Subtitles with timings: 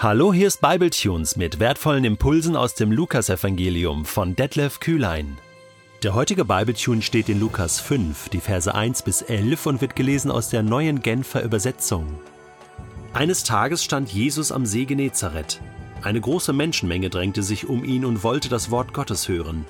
[0.00, 5.38] Hallo, hier ist Bibletunes mit wertvollen Impulsen aus dem Lukasevangelium von Detlef Kühlein.
[6.04, 10.30] Der heutige Bibletune steht in Lukas 5, die Verse 1 bis 11 und wird gelesen
[10.30, 12.06] aus der neuen Genfer Übersetzung.
[13.12, 15.60] Eines Tages stand Jesus am See Genezareth.
[16.04, 19.64] Eine große Menschenmenge drängte sich um ihn und wollte das Wort Gottes hören.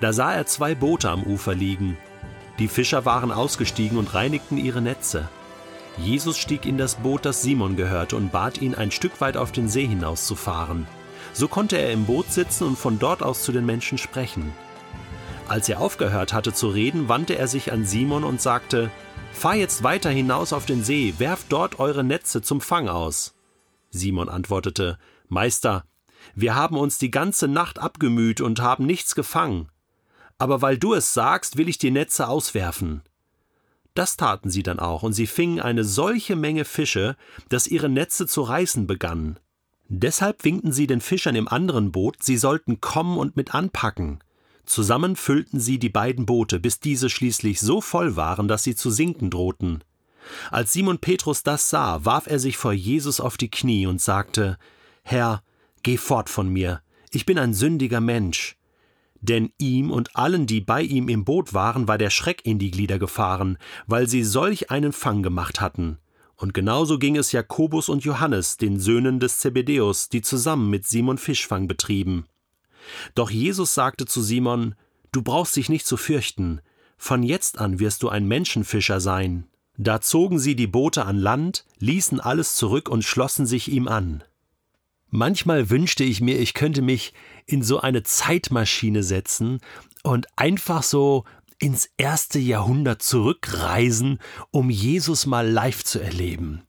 [0.00, 1.96] Da sah er zwei Boote am Ufer liegen.
[2.58, 5.28] Die Fischer waren ausgestiegen und reinigten ihre Netze.
[5.98, 9.52] Jesus stieg in das Boot, das Simon gehörte, und bat ihn, ein Stück weit auf
[9.52, 10.86] den See hinauszufahren.
[11.32, 14.52] So konnte er im Boot sitzen und von dort aus zu den Menschen sprechen.
[15.46, 18.90] Als er aufgehört hatte zu reden, wandte er sich an Simon und sagte,
[19.32, 23.34] Fahr jetzt weiter hinaus auf den See, werft dort eure Netze zum Fang aus.
[23.90, 25.84] Simon antwortete, Meister,
[26.34, 29.68] wir haben uns die ganze Nacht abgemüht und haben nichts gefangen.
[30.38, 33.02] Aber weil du es sagst, will ich die Netze auswerfen.
[33.94, 37.16] Das taten sie dann auch, und sie fingen eine solche Menge Fische,
[37.48, 39.38] dass ihre Netze zu reißen begannen.
[39.88, 44.18] Deshalb winkten sie den Fischern im anderen Boot, sie sollten kommen und mit anpacken.
[44.66, 48.90] Zusammen füllten sie die beiden Boote, bis diese schließlich so voll waren, dass sie zu
[48.90, 49.84] sinken drohten.
[50.50, 54.58] Als Simon Petrus das sah, warf er sich vor Jesus auf die Knie und sagte
[55.02, 55.42] Herr,
[55.82, 58.56] geh fort von mir, ich bin ein sündiger Mensch
[59.24, 62.70] denn ihm und allen, die bei ihm im Boot waren, war der Schreck in die
[62.70, 65.98] Glieder gefahren, weil sie solch einen Fang gemacht hatten.
[66.36, 71.18] Und genauso ging es Jakobus und Johannes, den Söhnen des Zebedäus, die zusammen mit Simon
[71.18, 72.26] Fischfang betrieben.
[73.14, 74.74] Doch Jesus sagte zu Simon,
[75.12, 76.60] Du brauchst dich nicht zu fürchten,
[76.98, 79.46] von jetzt an wirst du ein Menschenfischer sein.
[79.76, 84.24] Da zogen sie die Boote an Land, ließen alles zurück und schlossen sich ihm an.
[85.16, 87.12] Manchmal wünschte ich mir, ich könnte mich
[87.46, 89.60] in so eine Zeitmaschine setzen
[90.02, 91.22] und einfach so
[91.60, 94.18] ins erste Jahrhundert zurückreisen,
[94.50, 96.62] um Jesus mal live zu erleben.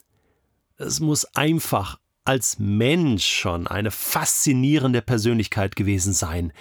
[0.77, 6.53] Es muss einfach als Mensch schon eine faszinierende Persönlichkeit gewesen sein.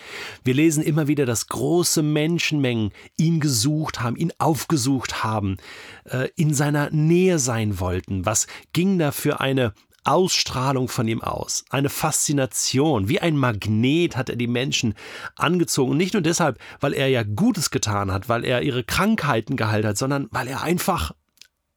[0.42, 5.58] Wir lesen immer wieder, dass große Menschenmengen ihn gesucht haben, ihn aufgesucht haben,
[6.04, 8.24] äh, in seiner Nähe sein wollten.
[8.24, 14.28] Was ging da für eine Ausstrahlung von ihm aus, eine Faszination, wie ein Magnet hat
[14.28, 14.94] er die Menschen
[15.36, 15.96] angezogen.
[15.96, 19.98] Nicht nur deshalb, weil er ja Gutes getan hat, weil er ihre Krankheiten geheilt hat,
[19.98, 21.12] sondern weil er einfach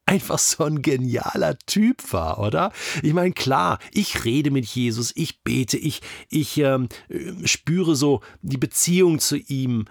[0.08, 2.72] einfach so ein genialer Typ war, oder?
[3.04, 6.88] Ich meine, klar, ich rede mit Jesus, ich bete, ich, ich ähm,
[7.44, 9.86] spüre so die Beziehung zu ihm.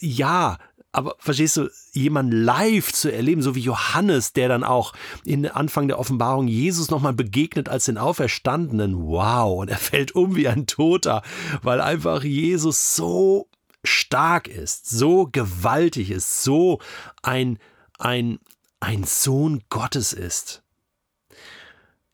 [0.00, 0.58] Ja,
[0.96, 4.94] aber verstehst du, jemanden live zu erleben, so wie Johannes, der dann auch
[5.26, 10.36] in Anfang der Offenbarung Jesus nochmal begegnet als den Auferstandenen, wow, und er fällt um
[10.36, 11.20] wie ein Toter,
[11.60, 13.50] weil einfach Jesus so
[13.84, 16.80] stark ist, so gewaltig ist, so
[17.22, 17.58] ein,
[17.98, 18.38] ein,
[18.80, 20.62] ein Sohn Gottes ist.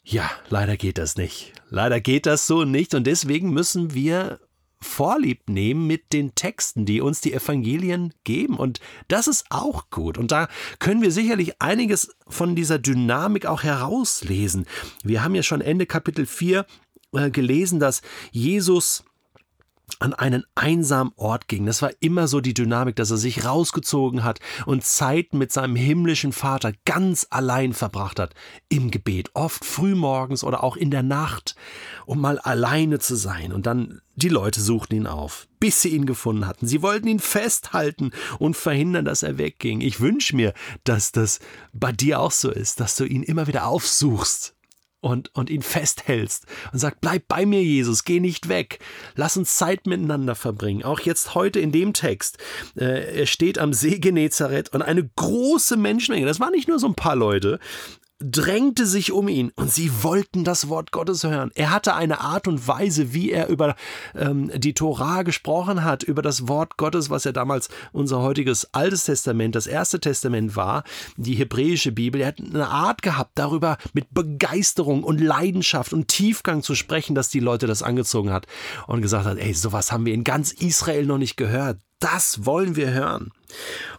[0.02, 1.52] Ja, leider geht das nicht.
[1.70, 4.40] Leider geht das so nicht und deswegen müssen wir
[4.82, 8.56] Vorlieb nehmen mit den Texten, die uns die Evangelien geben.
[8.56, 10.18] Und das ist auch gut.
[10.18, 10.48] Und da
[10.78, 14.66] können wir sicherlich einiges von dieser Dynamik auch herauslesen.
[15.02, 16.66] Wir haben ja schon Ende Kapitel 4
[17.12, 19.04] äh, gelesen, dass Jesus
[20.00, 21.66] an einen einsamen Ort ging.
[21.66, 25.76] Das war immer so die Dynamik, dass er sich rausgezogen hat und Zeit mit seinem
[25.76, 28.34] himmlischen Vater ganz allein verbracht hat.
[28.68, 31.56] Im Gebet, oft frühmorgens oder auch in der Nacht,
[32.06, 33.52] um mal alleine zu sein.
[33.52, 36.66] Und dann die Leute suchten ihn auf, bis sie ihn gefunden hatten.
[36.66, 39.80] Sie wollten ihn festhalten und verhindern, dass er wegging.
[39.80, 40.52] Ich wünsche mir,
[40.84, 41.40] dass das
[41.72, 44.54] bei dir auch so ist, dass du ihn immer wieder aufsuchst
[45.02, 48.78] und, und ihn festhältst und sagt, bleib bei mir, Jesus, geh nicht weg.
[49.16, 50.84] Lass uns Zeit miteinander verbringen.
[50.84, 52.38] Auch jetzt heute in dem Text.
[52.76, 56.86] Äh, er steht am See Genezareth und eine große Menschenmenge, das waren nicht nur so
[56.86, 57.58] ein paar Leute,
[58.22, 61.50] drängte sich um ihn und sie wollten das Wort Gottes hören.
[61.54, 63.74] Er hatte eine Art und Weise, wie er über
[64.14, 69.04] ähm, die Tora gesprochen hat, über das Wort Gottes, was ja damals unser heutiges Altes
[69.04, 70.84] Testament, das Erste Testament war,
[71.16, 72.20] die hebräische Bibel.
[72.20, 77.28] Er hat eine Art gehabt, darüber mit Begeisterung und Leidenschaft und Tiefgang zu sprechen, dass
[77.28, 78.46] die Leute das angezogen hat
[78.86, 81.78] und gesagt hat, ey, sowas haben wir in ganz Israel noch nicht gehört.
[82.02, 83.30] Das wollen wir hören.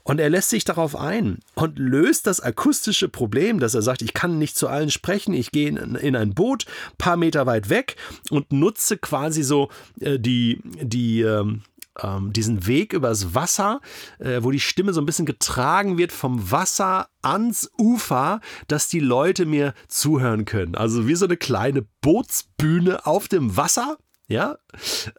[0.03, 4.13] Und er lässt sich darauf ein und löst das akustische Problem, dass er sagt, ich
[4.13, 6.65] kann nicht zu allen sprechen, ich gehe in, ein Boot,
[6.97, 7.95] paar Meter weit weg
[8.29, 9.69] und nutze quasi so
[10.01, 11.61] äh, die, die, ähm,
[12.01, 13.79] ähm, diesen Weg übers Wasser,
[14.19, 18.99] äh, wo die Stimme so ein bisschen getragen wird vom Wasser ans Ufer, dass die
[18.99, 20.75] Leute mir zuhören können.
[20.75, 23.97] Also wie so eine kleine Bootsbühne auf dem Wasser.
[24.27, 24.57] Ja,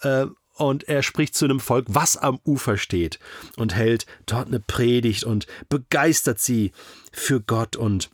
[0.03, 3.19] äh, und er spricht zu einem Volk, was am Ufer steht
[3.56, 6.73] und hält dort eine Predigt und begeistert sie
[7.12, 8.11] für Gott und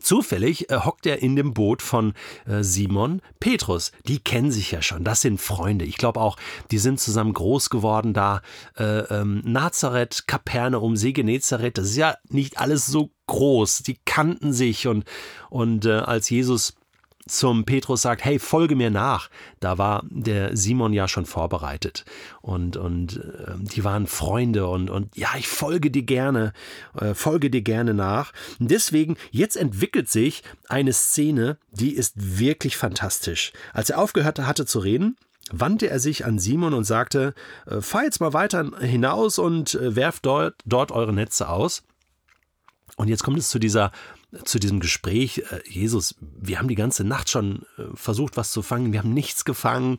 [0.00, 2.14] Zufällig äh, hockt er in dem Boot von
[2.46, 3.92] äh, Simon Petrus.
[4.06, 5.84] Die kennen sich ja schon, das sind Freunde.
[5.84, 6.36] Ich glaube auch,
[6.70, 8.42] die sind zusammen groß geworden da.
[8.76, 13.84] Äh, ähm, Nazareth, Kapernaum, See Genezareth, das ist ja nicht alles so groß.
[13.84, 15.04] Die kannten sich und,
[15.50, 16.74] und äh, als Jesus
[17.26, 19.30] zum Petrus sagt, hey, folge mir nach,
[19.60, 22.04] da war der Simon ja schon vorbereitet
[22.40, 26.52] und, und äh, die waren Freunde und, und ja, ich folge dir gerne,
[26.98, 28.32] äh, folge dir gerne nach.
[28.58, 33.52] Und deswegen, jetzt entwickelt sich eine Szene, die ist wirklich fantastisch.
[33.72, 35.16] Als er aufgehört hatte zu reden,
[35.50, 37.34] wandte er sich an Simon und sagte,
[37.66, 41.82] äh, fahr jetzt mal weiter hinaus und äh, werft dort, dort eure Netze aus.
[42.96, 43.92] Und jetzt kommt es zu dieser
[44.44, 48.62] zu diesem Gespräch, äh, Jesus, wir haben die ganze Nacht schon äh, versucht, was zu
[48.62, 49.98] fangen, wir haben nichts gefangen.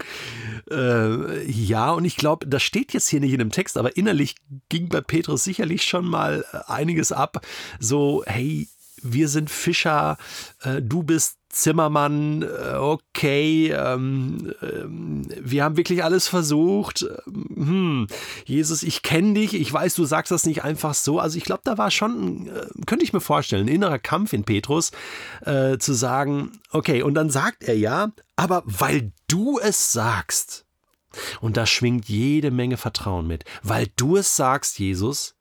[0.69, 4.35] Äh, ja, und ich glaube, das steht jetzt hier nicht in dem Text, aber innerlich
[4.69, 7.45] ging bei Petrus sicherlich schon mal äh, einiges ab.
[7.80, 8.68] So, hey,
[9.01, 10.18] wir sind Fischer,
[10.62, 17.05] äh, du bist Zimmermann, äh, okay, ähm, ähm, wir haben wirklich alles versucht.
[17.25, 18.07] Hm,
[18.45, 21.19] Jesus, ich kenne dich, ich weiß, du sagst das nicht einfach so.
[21.19, 24.44] Also ich glaube, da war schon, äh, könnte ich mir vorstellen, ein innerer Kampf in
[24.44, 24.91] Petrus,
[25.45, 30.65] äh, zu sagen, okay, und dann sagt er ja, aber weil du es sagst,
[31.39, 35.35] und da schwingt jede Menge Vertrauen mit, weil du es sagst, Jesus,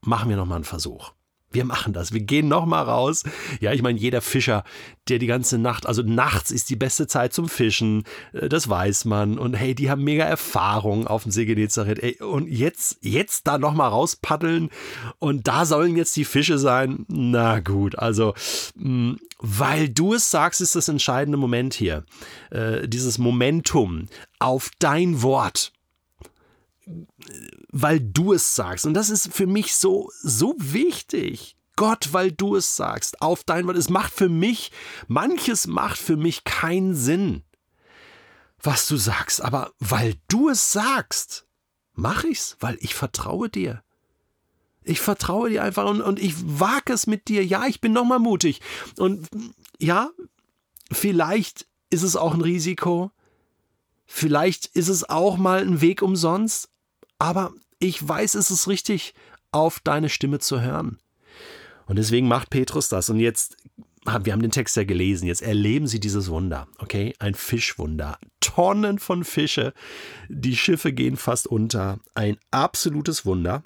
[0.00, 1.12] machen wir nochmal einen Versuch
[1.52, 2.12] wir machen das.
[2.12, 3.24] Wir gehen nochmal raus.
[3.60, 4.64] Ja, ich meine, jeder Fischer,
[5.08, 9.04] der die ganze Nacht, also nachts ist die beste Zeit zum Fischen, äh, das weiß
[9.04, 9.38] man.
[9.38, 12.20] Und hey, die haben mega Erfahrung auf dem See Genezareth.
[12.20, 14.70] Und jetzt, jetzt da nochmal rauspaddeln
[15.18, 17.04] und da sollen jetzt die Fische sein.
[17.08, 18.34] Na gut, also,
[18.74, 22.04] mm, weil du es sagst, ist das entscheidende Moment hier.
[22.50, 24.08] Äh, dieses Momentum
[24.38, 25.72] auf dein Wort
[27.70, 28.86] weil du es sagst.
[28.86, 31.56] Und das ist für mich so, so wichtig.
[31.76, 33.76] Gott, weil du es sagst, auf dein Wort.
[33.76, 34.72] Es macht für mich,
[35.08, 37.42] manches macht für mich keinen Sinn,
[38.60, 39.42] was du sagst.
[39.42, 41.46] Aber weil du es sagst,
[41.94, 43.82] mache ich's, weil ich vertraue dir.
[44.84, 47.44] Ich vertraue dir einfach und, und ich wage es mit dir.
[47.44, 48.60] Ja, ich bin nochmal mutig.
[48.98, 49.28] Und
[49.78, 50.10] ja,
[50.90, 53.12] vielleicht ist es auch ein Risiko.
[54.04, 56.71] Vielleicht ist es auch mal ein Weg umsonst.
[57.22, 59.14] Aber ich weiß, es ist richtig,
[59.52, 60.98] auf deine Stimme zu hören.
[61.86, 63.10] Und deswegen macht Petrus das.
[63.10, 63.56] Und jetzt,
[64.04, 67.14] wir haben den Text ja gelesen, jetzt erleben sie dieses Wunder, okay?
[67.20, 68.18] Ein Fischwunder.
[68.40, 69.72] Tonnen von Fische.
[70.28, 72.00] Die Schiffe gehen fast unter.
[72.14, 73.62] Ein absolutes Wunder.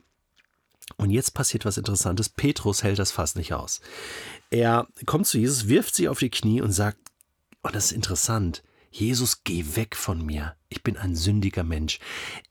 [0.99, 2.29] Und jetzt passiert was Interessantes.
[2.29, 3.81] Petrus hält das fast nicht aus.
[4.51, 6.99] Er kommt zu Jesus, wirft sie auf die Knie und sagt,
[7.63, 10.57] und oh, das ist interessant, Jesus, geh weg von mir.
[10.69, 11.99] Ich bin ein sündiger Mensch.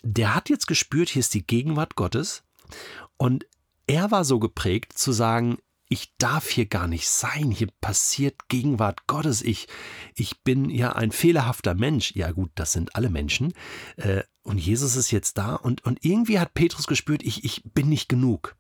[0.04, 2.44] Der hat jetzt gespürt, hier ist die Gegenwart Gottes.
[3.18, 3.46] Und
[3.88, 9.06] er war so geprägt zu sagen, ich darf hier gar nicht sein, hier passiert Gegenwart
[9.06, 9.68] Gottes, ich,
[10.16, 12.16] ich bin ja ein fehlerhafter Mensch.
[12.16, 13.54] Ja gut, das sind alle Menschen.
[13.98, 17.90] Äh, und Jesus ist jetzt da und, und irgendwie hat Petrus gespürt, ich, ich bin
[17.90, 18.56] nicht genug.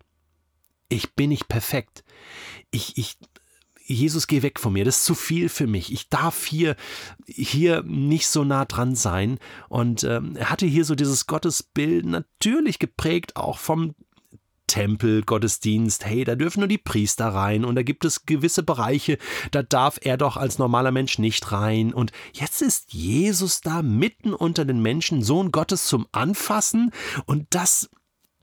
[0.88, 2.04] Ich bin nicht perfekt.
[2.70, 3.18] Ich, ich,
[3.88, 5.92] Jesus, geh weg von mir, das ist zu viel für mich.
[5.92, 6.76] Ich darf hier,
[7.28, 9.38] hier nicht so nah dran sein.
[9.70, 13.94] Und ähm, er hatte hier so dieses Gottesbild natürlich geprägt auch vom
[14.68, 19.18] Tempel, Gottesdienst, hey, da dürfen nur die Priester rein und da gibt es gewisse Bereiche,
[19.52, 21.94] da darf er doch als normaler Mensch nicht rein.
[21.94, 26.92] Und jetzt ist Jesus da mitten unter den Menschen, Sohn Gottes zum Anfassen
[27.26, 27.90] und das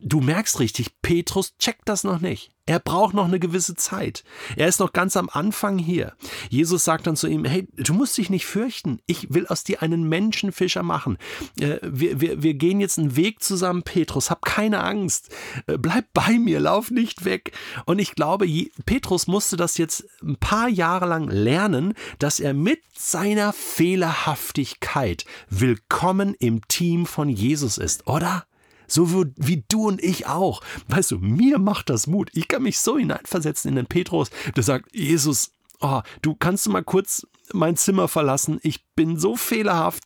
[0.05, 2.51] Du merkst richtig, Petrus checkt das noch nicht.
[2.67, 4.25] Er braucht noch eine gewisse Zeit.
[4.57, 6.15] Er ist noch ganz am Anfang hier.
[6.49, 9.01] Jesus sagt dann zu ihm, hey, du musst dich nicht fürchten.
[9.07, 11.19] Ich will aus dir einen Menschenfischer machen.
[11.61, 14.31] Äh, wir, wir, wir gehen jetzt einen Weg zusammen, Petrus.
[14.31, 15.31] Hab keine Angst.
[15.67, 17.53] Äh, bleib bei mir, lauf nicht weg.
[17.85, 18.47] Und ich glaube,
[18.87, 26.35] Petrus musste das jetzt ein paar Jahre lang lernen, dass er mit seiner Fehlerhaftigkeit willkommen
[26.39, 28.47] im Team von Jesus ist, oder?
[28.93, 30.61] So wie du und ich auch.
[30.89, 32.31] Weißt du, mir macht das Mut.
[32.35, 36.71] Ich kann mich so hineinversetzen in den Petrus, der sagt, Jesus, oh, du kannst du
[36.71, 38.61] mal kurz mein Zimmer verlassen.
[38.63, 40.05] Ich bin so fehlerhaft.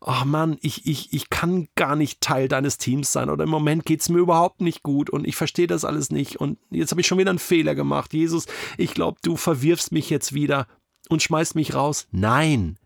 [0.00, 3.84] Oh Mann, ich, ich, ich kann gar nicht Teil deines Teams sein oder im Moment
[3.84, 7.02] geht es mir überhaupt nicht gut und ich verstehe das alles nicht und jetzt habe
[7.02, 8.12] ich schon wieder einen Fehler gemacht.
[8.12, 8.46] Jesus,
[8.78, 10.66] ich glaube, du verwirfst mich jetzt wieder
[11.08, 12.08] und schmeißt mich raus.
[12.10, 12.78] Nein.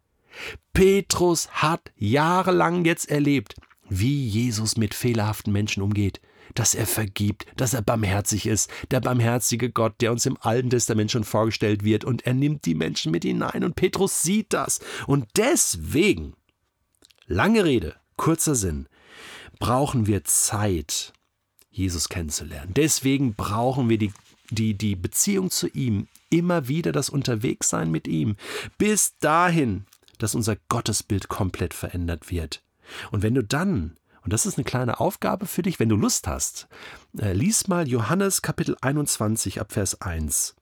[0.75, 3.55] Petrus hat jahrelang jetzt erlebt,
[3.89, 6.21] wie Jesus mit fehlerhaften Menschen umgeht,
[6.55, 11.11] dass er vergibt, dass er barmherzig ist, der barmherzige Gott, der uns im Alten Testament
[11.11, 14.81] schon vorgestellt wird, und er nimmt die Menschen mit hinein, und Petrus sieht das.
[15.07, 16.35] Und deswegen,
[17.27, 18.89] lange Rede, kurzer Sinn,
[19.59, 21.13] brauchen wir Zeit,
[21.71, 22.73] Jesus kennenzulernen.
[22.75, 24.13] Deswegen brauchen wir die,
[24.51, 28.37] die, die Beziehung zu ihm immer wieder das Unterwegssein mit ihm,
[28.79, 29.85] bis dahin,
[30.19, 32.63] dass unser Gottesbild komplett verändert wird.
[33.11, 36.27] Und wenn du dann, und das ist eine kleine Aufgabe für dich, wenn du Lust
[36.27, 36.69] hast,
[37.19, 40.57] äh, lies mal Johannes Kapitel 21 ab Vers 1.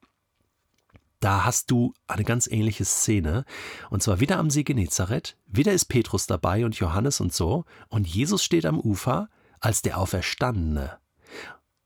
[1.21, 3.47] Da hast du eine ganz ähnliche Szene.
[3.89, 5.39] Und zwar wieder am See Genezareth.
[5.47, 7.65] Wieder ist Petrus dabei und Johannes und so.
[7.89, 10.99] Und Jesus steht am Ufer als der Auferstandene.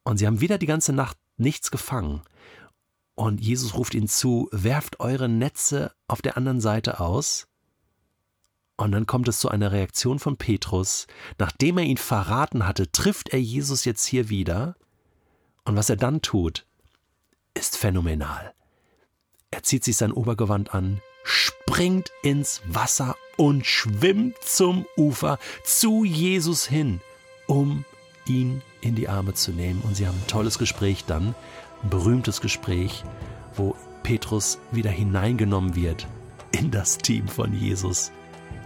[0.03, 2.23] Und sie haben wieder die ganze Nacht nichts gefangen.
[3.15, 7.48] Und Jesus ruft ihnen zu, werft eure Netze auf der anderen Seite aus.
[8.79, 11.09] Und dann kommt es zu einer Reaktion von Petrus.
[11.37, 14.77] Nachdem er ihn verraten hatte, trifft er Jesus jetzt hier wieder.
[15.65, 16.65] Und was er dann tut,
[17.55, 18.55] ist phänomenal.
[19.51, 26.65] Er zieht sich sein Obergewand an, springt ins Wasser und schwimmt zum Ufer zu Jesus
[26.65, 27.01] hin,
[27.49, 27.85] um
[28.27, 29.83] ihn in die Arme zu nehmen.
[29.83, 31.35] Und sie haben ein tolles Gespräch dann,
[31.83, 33.03] ein berühmtes Gespräch,
[33.57, 36.07] wo Petrus wieder hineingenommen wird
[36.53, 38.13] in das Team von Jesus.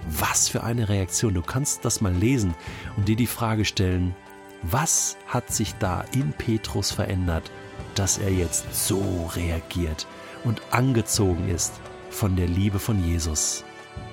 [0.08, 1.34] Was für eine Reaktion.
[1.34, 2.54] Du kannst das mal lesen
[2.96, 4.14] und dir die Frage stellen,
[4.62, 7.50] was hat sich da in Petrus verändert,
[7.94, 10.06] dass er jetzt so reagiert?
[10.44, 11.72] und angezogen ist
[12.10, 13.64] von der Liebe von Jesus.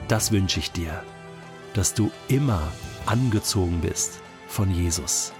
[0.07, 1.03] Das wünsche ich dir,
[1.73, 2.61] dass du immer
[3.05, 5.33] angezogen bist von Jesus.